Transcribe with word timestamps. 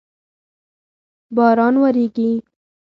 باران 1.35 1.75
وریږی 1.81 2.31